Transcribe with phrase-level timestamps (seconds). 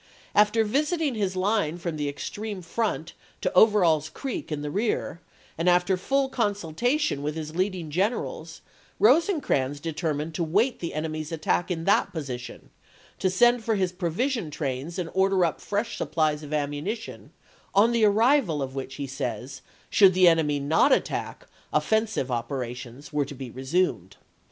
[0.33, 4.71] After visit ^^^1^1;' ing his line from the extreme front to Overall's Creek in the
[4.71, 5.21] rear,
[5.59, 8.61] and after full consultation with his leading generals,
[8.97, 12.71] Rosecrans determined to wait the enemy's attack in that position;
[13.19, 17.31] to send for his provision trains and order up fresh supplies of ammunition,"
[17.75, 19.61] on the arrival of which," he says,"
[19.91, 24.17] should the enemy not attack, offensive operations were to be resumed."